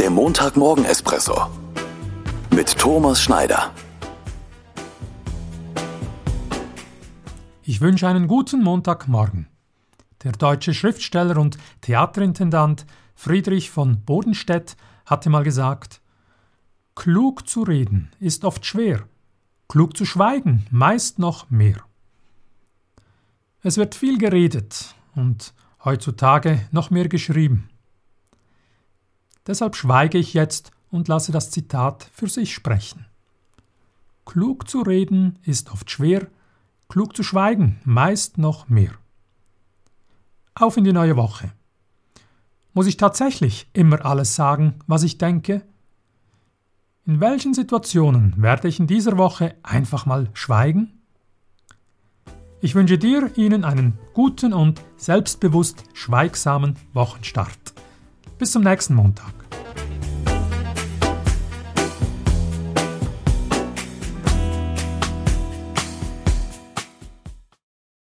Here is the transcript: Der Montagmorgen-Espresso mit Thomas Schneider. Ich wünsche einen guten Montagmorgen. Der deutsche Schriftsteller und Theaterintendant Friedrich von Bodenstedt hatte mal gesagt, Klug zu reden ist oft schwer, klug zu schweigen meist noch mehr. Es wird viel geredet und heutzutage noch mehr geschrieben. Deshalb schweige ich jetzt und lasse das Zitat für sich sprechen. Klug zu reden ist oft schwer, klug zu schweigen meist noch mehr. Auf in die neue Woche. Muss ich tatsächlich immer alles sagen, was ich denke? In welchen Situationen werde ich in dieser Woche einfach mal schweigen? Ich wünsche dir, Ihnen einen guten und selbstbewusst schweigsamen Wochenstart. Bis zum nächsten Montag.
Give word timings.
Der 0.00 0.08
Montagmorgen-Espresso 0.08 1.50
mit 2.54 2.78
Thomas 2.78 3.20
Schneider. 3.20 3.70
Ich 7.62 7.82
wünsche 7.82 8.08
einen 8.08 8.26
guten 8.26 8.62
Montagmorgen. 8.62 9.48
Der 10.22 10.32
deutsche 10.32 10.72
Schriftsteller 10.72 11.36
und 11.36 11.58
Theaterintendant 11.82 12.86
Friedrich 13.14 13.70
von 13.70 14.02
Bodenstedt 14.02 14.78
hatte 15.04 15.28
mal 15.28 15.44
gesagt, 15.44 16.00
Klug 16.94 17.46
zu 17.46 17.62
reden 17.62 18.10
ist 18.20 18.46
oft 18.46 18.64
schwer, 18.64 19.06
klug 19.68 19.98
zu 19.98 20.06
schweigen 20.06 20.64
meist 20.70 21.18
noch 21.18 21.50
mehr. 21.50 21.84
Es 23.62 23.76
wird 23.76 23.94
viel 23.94 24.16
geredet 24.16 24.94
und 25.14 25.52
heutzutage 25.84 26.66
noch 26.70 26.88
mehr 26.88 27.10
geschrieben. 27.10 27.68
Deshalb 29.46 29.76
schweige 29.76 30.18
ich 30.18 30.34
jetzt 30.34 30.70
und 30.90 31.08
lasse 31.08 31.32
das 31.32 31.50
Zitat 31.50 32.08
für 32.12 32.28
sich 32.28 32.52
sprechen. 32.52 33.06
Klug 34.26 34.68
zu 34.68 34.82
reden 34.82 35.38
ist 35.44 35.72
oft 35.72 35.90
schwer, 35.90 36.26
klug 36.88 37.16
zu 37.16 37.22
schweigen 37.22 37.80
meist 37.84 38.38
noch 38.38 38.68
mehr. 38.68 38.92
Auf 40.54 40.76
in 40.76 40.84
die 40.84 40.92
neue 40.92 41.16
Woche. 41.16 41.52
Muss 42.72 42.86
ich 42.86 42.96
tatsächlich 42.96 43.68
immer 43.72 44.04
alles 44.04 44.34
sagen, 44.34 44.74
was 44.86 45.02
ich 45.02 45.18
denke? 45.18 45.62
In 47.06 47.20
welchen 47.20 47.54
Situationen 47.54 48.34
werde 48.36 48.68
ich 48.68 48.78
in 48.78 48.86
dieser 48.86 49.16
Woche 49.16 49.56
einfach 49.62 50.06
mal 50.06 50.28
schweigen? 50.34 51.00
Ich 52.60 52.74
wünsche 52.74 52.98
dir, 52.98 53.36
Ihnen 53.36 53.64
einen 53.64 53.98
guten 54.12 54.52
und 54.52 54.80
selbstbewusst 54.96 55.82
schweigsamen 55.94 56.76
Wochenstart. 56.92 57.72
Bis 58.40 58.52
zum 58.52 58.62
nächsten 58.62 58.94
Montag. 58.94 59.34